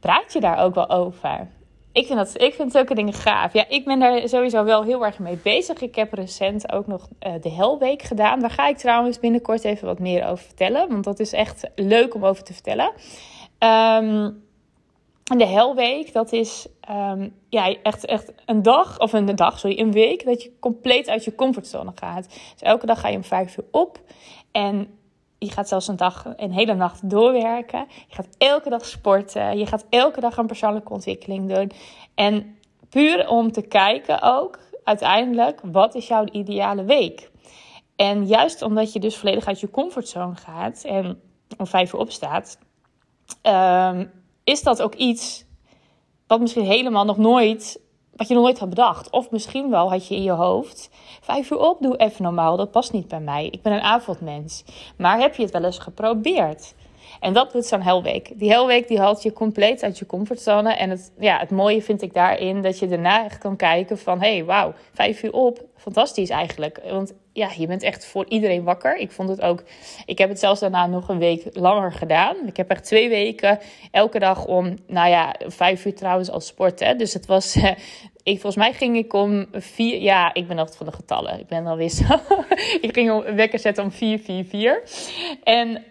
praat 0.01 0.33
je 0.33 0.41
daar 0.41 0.65
ook 0.65 0.75
wel 0.75 0.91
over? 0.91 1.49
Ik 1.97 2.07
vind, 2.07 2.19
dat, 2.19 2.43
ik 2.43 2.55
vind 2.55 2.73
zulke 2.73 2.95
dingen 2.95 3.13
gaaf. 3.13 3.53
Ja, 3.53 3.65
ik 3.69 3.85
ben 3.85 3.99
daar 3.99 4.29
sowieso 4.29 4.65
wel 4.65 4.83
heel 4.83 5.05
erg 5.05 5.19
mee 5.19 5.39
bezig. 5.43 5.81
Ik 5.81 5.95
heb 5.95 6.13
recent 6.13 6.73
ook 6.73 6.87
nog 6.87 7.09
uh, 7.27 7.33
de 7.41 7.51
Helweek 7.51 8.03
gedaan. 8.03 8.41
Daar 8.41 8.51
ga 8.51 8.69
ik 8.69 8.77
trouwens 8.77 9.21
binnenkort 9.21 9.65
even 9.65 9.87
wat 9.87 9.99
meer 9.99 10.27
over 10.27 10.45
vertellen. 10.45 10.89
Want 10.89 11.05
dat 11.05 11.21
is 11.21 11.33
echt 11.33 11.71
leuk 11.75 12.15
om 12.15 12.25
over 12.25 12.45
te 12.45 12.53
vertellen. 12.53 12.91
Um, 13.59 14.45
de 15.37 15.47
Helweek, 15.47 16.13
dat 16.13 16.33
is 16.33 16.67
um, 16.91 17.35
ja, 17.49 17.75
echt, 17.83 18.07
echt 18.07 18.33
een 18.47 18.63
dag, 18.63 18.99
of 18.99 19.13
een 19.13 19.37
dag, 19.37 19.59
sorry, 19.59 19.79
een 19.79 19.93
week 19.93 20.25
dat 20.25 20.43
je 20.43 20.53
compleet 20.61 21.09
uit 21.09 21.25
je 21.25 21.35
comfortzone 21.35 21.93
gaat. 21.95 22.29
Dus 22.29 22.63
elke 22.63 22.87
dag 22.87 23.01
ga 23.01 23.09
je 23.09 23.17
om 23.17 23.25
vijf 23.25 23.57
uur 23.57 23.65
op. 23.71 24.01
En 24.53 24.99
je 25.39 25.51
gaat 25.51 25.69
zelfs 25.69 25.89
een 25.89 25.97
dag, 25.97 26.25
een 26.37 26.53
hele 26.53 26.75
nacht 26.75 27.11
doorwerken. 27.11 27.87
Je 28.09 28.15
gaat 28.15 28.29
elke 28.39 28.71
dag 28.71 28.85
sporten. 28.85 29.59
Je 29.59 29.67
gaat 29.67 29.87
elke 29.89 30.21
dag 30.21 30.37
een 30.37 30.47
persoonlijke 30.47 30.93
ontwikkeling 30.93 31.55
doen. 31.55 31.71
En 32.15 32.57
puur 32.89 33.29
om 33.29 33.53
te 33.53 33.63
kijken 33.63 34.23
ook, 34.23 34.59
uiteindelijk, 34.85 35.61
wat 35.63 35.95
is 35.95 36.07
jouw 36.07 36.25
ideale 36.25 36.85
week? 36.85 37.31
En 37.97 38.27
juist 38.27 38.63
omdat 38.63 38.93
je 38.93 39.01
dus 39.01 39.17
volledig 39.17 39.47
uit 39.47 39.61
je 39.61 39.71
comfortzone 39.71 40.35
gaat 40.35 40.85
en 40.85 41.21
om 41.59 41.67
vijf 41.67 41.93
uur 41.93 42.01
opstaat, 42.01 42.59
um, 43.43 44.11
is 44.45 44.63
dat 44.63 44.83
ook 44.83 44.95
iets 44.95 45.45
wat 46.27 46.41
misschien 46.41 46.65
helemaal 46.65 47.05
nog 47.05 47.17
nooit 47.17 47.81
wat 48.17 48.29
je 48.29 48.35
nog 48.35 48.43
nooit 48.43 48.59
had 48.59 48.69
bedacht. 48.69 49.11
Of 49.11 49.31
misschien 49.31 49.71
wel 49.71 49.91
had 49.91 50.09
je 50.09 50.15
in 50.15 50.23
je 50.23 50.31
hoofd: 50.31 50.91
vijf 51.21 51.51
uur 51.51 51.59
op, 51.59 51.81
doe 51.81 51.97
even 51.97 52.23
normaal. 52.23 52.57
Dat 52.57 52.71
past 52.71 52.93
niet 52.93 53.09
bij 53.09 53.21
mij. 53.21 53.47
Ik 53.47 53.63
ben 53.63 53.73
een 53.73 53.81
avondmens. 53.81 54.65
Maar 54.97 55.19
heb 55.19 55.35
je 55.35 55.43
het 55.43 55.53
wel 55.53 55.65
eens 55.65 55.79
geprobeerd? 55.79 56.75
En 57.21 57.33
dat 57.33 57.53
doet 57.53 57.67
zo'n 57.67 57.83
helweek. 57.83 58.39
Die 58.39 58.51
helweek 58.51 58.89
die 58.89 58.99
haalt 58.99 59.23
je 59.23 59.33
compleet 59.33 59.83
uit 59.83 59.99
je 59.99 60.07
comfortzone. 60.07 60.73
En 60.73 60.91
het, 60.91 61.13
ja, 61.19 61.39
het 61.39 61.51
mooie 61.51 61.83
vind 61.83 62.03
ik 62.03 62.15
daarin 62.15 62.63
dat 62.63 62.79
je 62.79 62.87
daarna 62.87 63.25
echt 63.25 63.39
kan 63.39 63.57
kijken 63.57 63.99
van... 63.99 64.21
hé, 64.21 64.35
hey, 64.35 64.45
wauw, 64.45 64.73
vijf 64.93 65.23
uur 65.23 65.33
op, 65.33 65.65
fantastisch 65.77 66.31
eigenlijk. 66.31 66.81
Want 66.91 67.15
ja, 67.37 67.51
je 67.57 67.67
bent 67.67 67.83
echt 67.83 68.07
voor 68.07 68.25
iedereen 68.29 68.65
wakker. 68.65 68.97
Ik 68.97 69.11
vond 69.11 69.29
het 69.29 69.41
ook. 69.41 69.63
Ik 70.07 70.19
heb 70.19 70.29
het 70.29 70.39
zelfs 70.39 70.61
daarna 70.61 70.87
nog 70.87 71.09
een 71.09 71.19
week 71.19 71.45
langer 71.53 71.93
gedaan. 71.93 72.37
Ik 72.47 72.57
heb 72.57 72.71
echt 72.71 72.85
twee 72.85 73.09
weken 73.09 73.59
elke 73.91 74.19
dag 74.19 74.45
om, 74.45 74.77
nou 74.87 75.09
ja, 75.09 75.35
vijf 75.47 75.85
uur 75.85 75.95
trouwens 75.95 76.31
als 76.31 76.47
sport. 76.47 76.81
Hè. 76.81 76.95
Dus 76.95 77.13
het 77.13 77.27
was. 77.27 77.57
ik, 78.23 78.41
volgens 78.41 78.57
mij 78.57 78.73
ging 78.73 78.97
ik 78.97 79.13
om 79.13 79.47
vier. 79.53 80.01
Ja, 80.01 80.35
ik 80.35 80.49
ben 80.49 80.59
altijd 80.59 80.77
van 80.77 80.87
de 80.87 80.93
getallen. 80.93 81.41
Ik 81.41 81.47
ben 81.47 81.67
alweer 81.67 81.91
zo. 81.91 82.15
ik 82.87 82.91
ging 82.93 83.11
een 83.11 83.37
wekker 83.37 83.59
zetten 83.59 83.85
om 83.85 83.93
vier, 83.93 84.19
vier, 84.19 84.45
vier. 84.45 84.83
En 85.43 85.85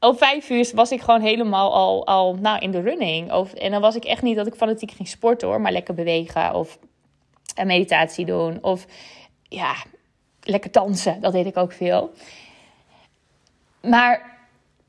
om 0.00 0.16
vijf 0.16 0.50
uur 0.50 0.70
was 0.74 0.90
ik 0.90 1.00
gewoon 1.00 1.20
helemaal 1.20 1.74
al, 1.74 2.06
al 2.06 2.34
nou, 2.34 2.58
in 2.58 2.70
de 2.70 2.80
running. 2.80 3.32
Of, 3.32 3.52
en 3.52 3.70
dan 3.70 3.80
was 3.80 3.96
ik 3.96 4.04
echt 4.04 4.22
niet 4.22 4.36
dat 4.36 4.46
ik 4.46 4.54
fanatiek 4.54 4.90
ging 4.90 5.08
sporten 5.08 5.48
hoor, 5.48 5.60
maar 5.60 5.72
lekker 5.72 5.94
bewegen 5.94 6.54
of 6.54 6.78
een 7.54 7.66
meditatie 7.66 8.24
doen. 8.24 8.58
Of 8.62 8.86
ja, 9.42 9.74
lekker 10.48 10.72
dansen. 10.72 11.20
Dat 11.20 11.32
deed 11.32 11.46
ik 11.46 11.56
ook 11.56 11.72
veel. 11.72 12.10
Maar 13.82 14.36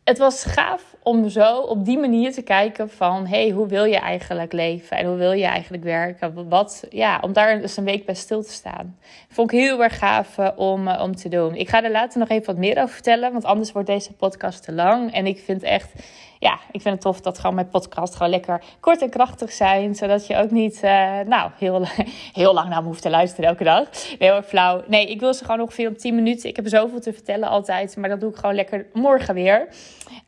het 0.04 0.18
was 0.18 0.44
gaaf 0.44 0.96
om 1.04 1.30
zo 1.30 1.58
op 1.58 1.86
die 1.86 1.98
manier 1.98 2.34
te 2.34 2.42
kijken 2.42 2.90
van... 2.90 3.28
hey, 3.28 3.50
hoe 3.50 3.68
wil 3.68 3.84
je 3.84 3.98
eigenlijk 3.98 4.54
leven? 4.54 4.98
En 4.98 5.06
hoe 5.06 5.18
wil 5.18 5.32
je 5.32 5.46
eigenlijk 5.46 5.84
werken? 5.84 6.50
Wat, 6.50 6.84
ja, 6.90 7.20
om 7.22 7.34
daar 7.34 7.62
dus 7.62 7.78
een 7.78 7.84
week 7.84 8.06
bij 8.06 8.16
stil 8.16 8.44
te 8.44 8.52
staan. 8.52 8.98
Vond 9.30 9.52
ik 9.52 9.60
heel 9.60 9.84
erg 9.84 9.98
gaaf 9.98 10.38
eh, 10.38 10.50
om, 10.56 10.88
uh, 10.88 11.02
om 11.02 11.16
te 11.16 11.30
doen. 11.30 11.56
Ik 11.56 11.70
ga 11.70 11.84
er 11.84 11.92
later 11.92 12.20
nog 12.20 12.30
even 12.30 12.46
wat 12.46 12.58
meer 12.58 12.78
over 12.78 12.94
vertellen... 12.94 13.32
want 13.32 13.46
anders 13.46 13.72
wordt 13.72 13.88
deze 13.88 14.14
podcast 14.14 14.64
te 14.64 14.72
lang. 14.72 15.14
En 15.14 15.26
ik 15.26 15.40
vind 15.40 15.64
echt 15.64 15.92
ja, 16.40 16.60
ik 16.72 16.82
vind 16.82 16.94
het 16.94 17.02
tof 17.02 17.22
dat 17.22 17.40
gewoon 17.40 17.56
mijn 17.56 17.70
podcast 17.70 18.16
gewoon 18.16 18.32
lekker 18.32 18.64
kort 18.80 19.02
en 19.02 19.10
krachtig 19.10 19.52
zijn. 19.52 19.96
Zodat 19.96 20.28
je 20.28 20.36
ook 20.36 20.52
niet, 20.52 20.76
uh, 20.84 21.20
nou, 21.20 21.52
heel, 21.58 21.86
heel 22.42 22.54
lang 22.54 22.70
naar 22.70 22.82
me 22.82 22.88
hoeft 22.88 23.02
te 23.02 23.10
luisteren 23.10 23.50
elke 23.50 23.64
dag. 23.64 23.88
Heel 24.20 24.36
erg 24.36 24.46
flauw. 24.46 24.84
Nee, 24.88 25.10
ik 25.10 25.20
wil 25.20 25.34
ze 25.34 25.46
gewoon 25.46 25.62
ongeveer 25.62 25.90
op 25.90 25.98
10 25.98 26.16
minuten. 26.16 26.50
Ik 26.50 26.56
heb 26.56 26.68
zoveel 26.68 27.00
te 27.00 27.14
vertellen 27.14 27.50
altijd. 27.50 27.98
Maar 27.98 28.10
dat 28.10 28.20
doe 28.20 28.30
ik 28.30 28.36
gewoon 28.36 28.56
lekker 28.56 28.88
morgen 28.94 29.34
weer. 29.34 29.68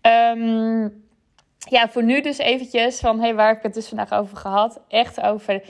Um, 0.02 1.04
ja, 1.58 1.90
voor 1.90 2.04
nu 2.04 2.22
dus 2.22 2.38
eventjes 2.38 3.00
van, 3.00 3.20
hey, 3.20 3.36
waar 3.36 3.48
heb 3.48 3.58
ik 3.58 3.64
het 3.64 3.74
dus 3.74 3.88
vandaag 3.88 4.12
over 4.14 4.38
gehad? 4.38 4.82
Echt 4.88 5.22
over, 5.22 5.62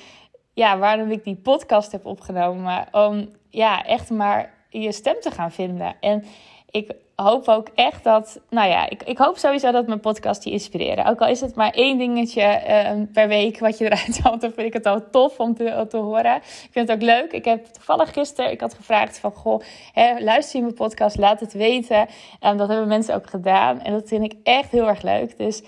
ja, 0.53 0.77
waarom 0.77 1.11
ik 1.11 1.23
die 1.23 1.35
podcast 1.35 1.91
heb 1.91 2.05
opgenomen. 2.05 2.87
Om, 2.91 3.29
ja, 3.49 3.83
echt 3.83 4.09
maar 4.09 4.53
je 4.69 4.91
stem 4.91 5.19
te 5.19 5.31
gaan 5.31 5.51
vinden. 5.51 5.95
En 5.99 6.23
ik 6.69 6.91
hoop 7.21 7.47
ook 7.47 7.67
echt 7.75 8.03
dat, 8.03 8.39
nou 8.49 8.69
ja, 8.69 8.89
ik, 8.89 9.03
ik 9.03 9.17
hoop 9.17 9.37
sowieso 9.37 9.71
dat 9.71 9.87
mijn 9.87 9.99
podcast 9.99 10.43
je 10.43 10.51
inspireren. 10.51 11.05
Ook 11.05 11.21
al 11.21 11.27
is 11.27 11.41
het 11.41 11.55
maar 11.55 11.71
één 11.71 11.97
dingetje 11.97 12.61
uh, 12.67 13.01
per 13.13 13.27
week 13.27 13.59
wat 13.59 13.77
je 13.77 13.85
eruit 13.85 14.19
haalt, 14.23 14.41
dan 14.41 14.51
vind 14.51 14.67
ik 14.67 14.73
het 14.73 14.85
al 14.85 15.09
tof 15.11 15.39
om 15.39 15.55
te, 15.55 15.85
te 15.89 15.97
horen. 15.97 16.35
Ik 16.35 16.69
vind 16.71 16.87
het 16.87 16.97
ook 16.97 17.03
leuk. 17.03 17.31
Ik 17.31 17.45
heb 17.45 17.65
toevallig 17.65 18.13
gisteren, 18.13 18.51
ik 18.51 18.61
had 18.61 18.73
gevraagd 18.73 19.19
van, 19.19 19.31
goh, 19.31 19.61
hè, 19.93 20.19
luister 20.19 20.55
je 20.55 20.61
mijn 20.61 20.75
podcast, 20.75 21.17
laat 21.17 21.39
het 21.39 21.53
weten. 21.53 22.07
En 22.39 22.57
dat 22.57 22.67
hebben 22.67 22.87
mensen 22.87 23.15
ook 23.15 23.29
gedaan. 23.29 23.81
En 23.81 23.93
dat 23.93 24.07
vind 24.07 24.23
ik 24.23 24.35
echt 24.43 24.71
heel 24.71 24.87
erg 24.87 25.01
leuk. 25.01 25.37
Dus 25.37 25.61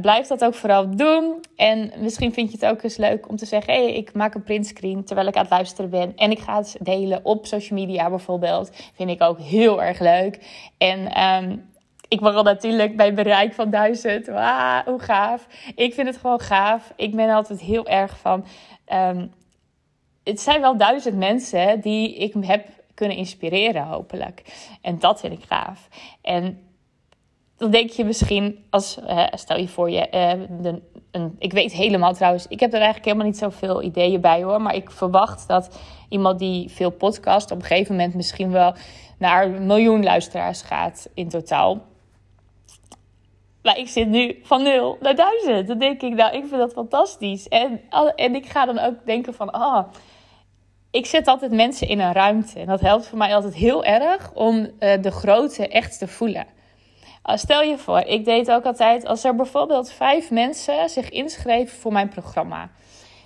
blijf 0.00 0.26
dat 0.26 0.44
ook 0.44 0.54
vooral 0.54 0.96
doen. 0.96 1.40
En 1.56 1.92
misschien 1.98 2.32
vind 2.32 2.52
je 2.52 2.58
het 2.60 2.74
ook 2.74 2.82
eens 2.82 2.96
leuk 2.96 3.28
om 3.28 3.36
te 3.36 3.46
zeggen: 3.46 3.74
hé, 3.74 3.82
hey, 3.82 3.94
ik 3.94 4.14
maak 4.14 4.34
een 4.34 4.42
printscreen 4.42 5.04
terwijl 5.04 5.28
ik 5.28 5.34
aan 5.34 5.42
het 5.42 5.50
luisteren 5.50 5.90
ben. 5.90 6.12
En 6.16 6.30
ik 6.30 6.38
ga 6.38 6.56
het 6.56 6.76
delen 6.80 7.20
op 7.22 7.46
social 7.46 7.78
media 7.78 8.08
bijvoorbeeld. 8.08 8.70
Vind 8.94 9.10
ik 9.10 9.22
ook 9.22 9.38
heel 9.38 9.82
erg 9.82 9.98
leuk. 10.00 10.38
En 10.82 11.22
um, 11.22 11.70
ik 12.08 12.20
al 12.20 12.42
natuurlijk 12.42 12.96
bij 12.96 13.14
bereik 13.14 13.54
van 13.54 13.70
duizend. 13.70 14.26
Wauw, 14.26 14.82
hoe 14.84 15.00
gaaf. 15.00 15.46
Ik 15.74 15.94
vind 15.94 16.06
het 16.06 16.16
gewoon 16.16 16.40
gaaf. 16.40 16.92
Ik 16.96 17.16
ben 17.16 17.30
altijd 17.30 17.60
heel 17.60 17.86
erg 17.86 18.18
van. 18.18 18.44
Um, 18.92 19.32
het 20.24 20.40
zijn 20.40 20.60
wel 20.60 20.76
duizend 20.76 21.16
mensen 21.16 21.80
die 21.80 22.16
ik 22.16 22.34
heb 22.40 22.68
kunnen 22.94 23.16
inspireren, 23.16 23.82
hopelijk. 23.82 24.42
En 24.80 24.98
dat 24.98 25.20
vind 25.20 25.32
ik 25.32 25.44
gaaf. 25.48 25.88
En 26.22 26.60
dan 27.56 27.70
denk 27.70 27.90
je 27.90 28.04
misschien, 28.04 28.64
als, 28.70 28.98
stel 29.30 29.58
je 29.58 29.68
voor 29.68 29.90
je, 29.90 30.06
de, 30.60 30.82
een, 31.10 31.36
ik 31.38 31.52
weet 31.52 31.72
helemaal 31.72 32.14
trouwens, 32.14 32.46
ik 32.48 32.60
heb 32.60 32.70
er 32.70 32.76
eigenlijk 32.76 33.04
helemaal 33.04 33.26
niet 33.26 33.38
zoveel 33.38 33.82
ideeën 33.82 34.20
bij 34.20 34.42
hoor, 34.42 34.62
maar 34.62 34.74
ik 34.74 34.90
verwacht 34.90 35.48
dat 35.48 35.78
iemand 36.08 36.38
die 36.38 36.68
veel 36.68 36.90
podcast 36.90 37.50
op 37.50 37.58
een 37.58 37.64
gegeven 37.64 37.96
moment 37.96 38.14
misschien 38.14 38.50
wel 38.50 38.74
naar 39.22 39.44
een 39.44 39.66
miljoen 39.66 40.02
luisteraars 40.02 40.62
gaat 40.62 41.08
in 41.14 41.28
totaal. 41.28 41.82
Maar 43.62 43.78
ik 43.78 43.88
zit 43.88 44.08
nu 44.08 44.40
van 44.42 44.62
nul 44.62 44.96
naar 45.00 45.14
duizend. 45.14 45.68
Dan 45.68 45.78
denk 45.78 46.02
ik, 46.02 46.14
nou, 46.14 46.36
ik 46.36 46.44
vind 46.46 46.60
dat 46.60 46.72
fantastisch. 46.72 47.48
En, 47.48 47.80
en 48.16 48.34
ik 48.34 48.46
ga 48.46 48.66
dan 48.66 48.78
ook 48.78 48.94
denken 49.04 49.34
van, 49.34 49.50
ah, 49.50 49.76
oh, 49.76 49.92
ik 50.90 51.06
zet 51.06 51.26
altijd 51.26 51.52
mensen 51.52 51.88
in 51.88 52.00
een 52.00 52.12
ruimte. 52.12 52.60
En 52.60 52.66
dat 52.66 52.80
helpt 52.80 53.06
voor 53.06 53.18
mij 53.18 53.34
altijd 53.34 53.54
heel 53.54 53.84
erg 53.84 54.32
om 54.34 54.56
uh, 54.56 54.70
de 55.00 55.10
grootte 55.10 55.68
echt 55.68 55.98
te 55.98 56.08
voelen. 56.08 56.46
Uh, 57.26 57.36
stel 57.36 57.62
je 57.62 57.78
voor, 57.78 57.98
ik 57.98 58.24
deed 58.24 58.50
ook 58.50 58.64
altijd, 58.64 59.06
als 59.06 59.24
er 59.24 59.34
bijvoorbeeld 59.34 59.92
vijf 59.92 60.30
mensen 60.30 60.90
zich 60.90 61.10
inschreven 61.10 61.78
voor 61.78 61.92
mijn 61.92 62.08
programma, 62.08 62.70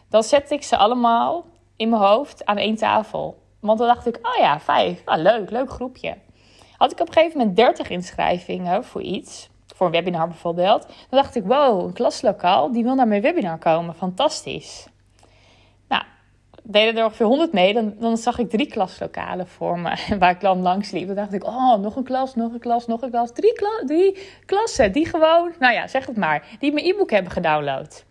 dan 0.09 0.23
zet 0.23 0.51
ik 0.51 0.63
ze 0.63 0.77
allemaal 0.77 1.45
in 1.77 1.89
mijn 1.89 2.03
hoofd 2.03 2.45
aan 2.45 2.57
één 2.57 2.77
tafel. 2.77 3.45
Want 3.67 3.79
dan 3.79 3.89
dacht 3.89 4.07
ik, 4.07 4.19
oh 4.23 4.37
ja, 4.39 4.61
vijf, 4.61 5.03
ah, 5.05 5.23
leuk, 5.23 5.51
leuk 5.51 5.71
groepje. 5.71 6.15
Had 6.77 6.93
ik 6.93 7.01
op 7.01 7.07
een 7.07 7.13
gegeven 7.13 7.39
moment 7.39 7.57
30 7.57 7.91
inschrijvingen 7.91 8.85
voor 8.85 9.03
iets, 9.03 9.49
voor 9.75 9.87
een 9.87 9.93
webinar 9.93 10.29
bijvoorbeeld, 10.29 10.83
dan 10.83 11.23
dacht 11.23 11.37
ik, 11.37 11.45
wow, 11.45 11.87
een 11.87 11.93
klaslokaal, 11.93 12.73
die 12.73 12.83
wil 12.83 12.95
naar 12.95 13.09
mijn 13.09 13.23
webinar 13.23 13.59
komen, 13.59 13.95
fantastisch 13.95 14.87
deden 16.67 16.97
er 16.97 17.05
ongeveer 17.05 17.27
100 17.27 17.53
mee. 17.53 17.75
Dan, 17.75 17.95
dan 17.99 18.17
zag 18.17 18.39
ik 18.39 18.51
drie 18.51 18.67
klaslokalen 18.67 19.47
voor 19.47 19.79
me 19.79 19.97
waar 20.19 20.31
ik 20.31 20.41
dan 20.41 20.61
langs 20.61 20.91
liep. 20.91 21.07
Dan 21.07 21.17
dacht 21.17 21.33
ik, 21.33 21.45
oh, 21.45 21.77
nog 21.79 21.97
een 21.97 22.05
klas, 22.05 22.35
nog 22.35 22.53
een 22.53 22.59
klas, 22.59 22.87
nog 22.87 23.03
een 23.03 23.11
klas. 23.11 23.33
Drie, 23.33 23.53
kla 23.53 23.83
drie 23.87 24.19
klassen 24.47 24.93
die 24.93 25.07
gewoon, 25.07 25.53
nou 25.59 25.75
ja, 25.75 25.87
zeg 25.87 26.07
het 26.07 26.17
maar, 26.17 26.57
die 26.59 26.73
mijn 26.73 26.87
e-book 26.87 27.11
hebben 27.11 27.33
gedownload. 27.33 28.05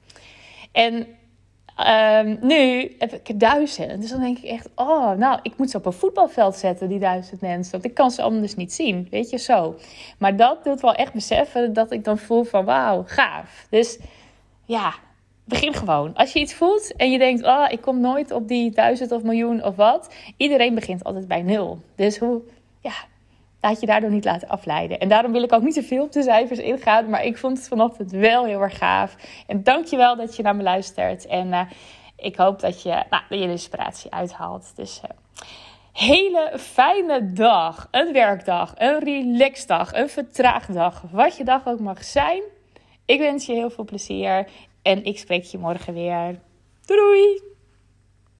En 0.72 1.08
um, 1.80 2.38
nu 2.42 2.96
heb 2.98 3.14
ik 3.14 3.40
duizend. 3.40 4.02
Dus 4.02 4.10
dan 4.10 4.20
denk 4.20 4.38
ik 4.38 4.44
echt, 4.44 4.70
oh, 4.76 5.12
nou, 5.12 5.40
ik 5.42 5.58
moet 5.58 5.70
ze 5.70 5.78
op 5.78 5.86
een 5.86 5.94
voetbalveld 5.94 6.56
zetten, 6.56 6.90
die 6.90 7.00
duizend 7.00 7.42
mensen. 7.42 7.72
Want 7.72 7.86
ik 7.86 7.94
kan 7.94 8.12
ze 8.12 8.22
anders 8.22 8.56
niet 8.56 8.74
zien, 8.74 9.08
weet 9.10 9.30
je, 9.30 9.38
zo. 9.38 9.76
Maar 10.18 10.36
dat 10.36 10.64
doet 10.64 10.82
wel 10.82 10.94
echt 10.94 11.14
beseffen 11.14 11.74
dat 11.74 11.92
ik 11.92 12.04
dan 12.04 12.18
voel 12.18 12.44
van, 12.44 12.66
wauw, 12.66 13.04
gaaf. 13.06 13.68
Dus 13.70 14.00
ja, 14.66 14.94
begin 15.44 15.74
gewoon. 15.74 16.14
Als 16.14 16.34
je 16.34 16.40
iets 16.40 16.54
voelt 16.54 16.96
en 16.96 17.12
je 17.12 17.18
denkt, 17.18 17.44
oh, 17.44 17.66
ik 17.70 17.82
kom 17.82 18.00
nooit 18.00 18.32
op 18.32 18.48
die 18.48 18.72
duizend 18.72 19.12
of 19.12 19.24
miljoen 19.24 19.64
of 19.64 19.76
wat. 19.76 20.14
Iedereen 20.38 20.76
begint 20.76 21.04
altijd 21.04 21.28
bij 21.28 21.42
nul. 21.42 21.80
Dus 21.96 22.18
hoe, 22.18 22.42
ja, 22.80 22.94
laat 23.66 23.80
je 23.80 23.86
daardoor 23.86 24.12
niet 24.12 24.26
laten 24.26 24.48
afleiden. 24.48 25.00
En 25.00 25.10
daarom 25.10 25.32
wil 25.32 25.44
ik 25.44 25.54
ook 25.54 25.62
niet 25.62 25.74
te 25.74 25.84
veel 25.84 26.04
op 26.04 26.12
de 26.12 26.24
cijfers 26.24 26.60
ingaan. 26.60 27.10
Maar 27.10 27.26
ik 27.26 27.38
vond 27.38 27.58
het 27.58 27.68
vanochtend 27.68 28.12
wel 28.12 28.46
heel 28.46 28.62
erg 28.62 28.78
gaaf. 28.78 29.16
En 29.48 29.64
dankjewel 29.64 30.16
dat 30.16 30.36
je 30.36 30.44
naar 30.44 30.56
me 30.56 30.64
luistert. 30.64 31.26
En 31.26 31.48
uh, 31.48 31.62
ik 32.18 32.36
hoop 32.36 32.60
dat 32.60 32.82
je, 32.82 33.04
nou, 33.10 33.24
je 33.30 33.50
inspiratie 33.50 34.12
uithaalt. 34.12 34.72
Dus... 34.76 35.02
Uh, 35.04 35.10
hele 35.92 36.52
fijne 36.58 37.34
dag, 37.34 37.88
een 37.92 38.14
werkdag, 38.14 38.74
een 38.78 39.00
relaxdag, 39.00 39.94
een 39.94 40.10
vertraagdag, 40.10 41.04
wat 41.12 41.38
je 41.38 41.44
dag 41.44 41.68
ook 41.68 41.80
mag 41.80 42.04
zijn. 42.04 42.42
Ik 43.06 43.20
wens 43.20 43.46
je 43.46 43.54
heel 43.54 43.70
veel 43.70 43.84
plezier 43.84 44.48
en 44.82 45.06
ik 45.06 45.18
spreek 45.20 45.44
je 45.44 45.58
morgen 45.58 45.94
weer. 45.94 46.40
Doei! 46.86 47.55